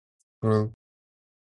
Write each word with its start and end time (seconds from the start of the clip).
Mhm. 0.41 0.73